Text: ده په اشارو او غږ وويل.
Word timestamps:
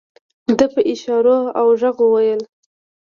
ده 0.57 0.65
په 0.73 0.81
اشارو 0.91 1.37
او 1.59 1.67
غږ 1.79 1.97
وويل. 2.03 2.41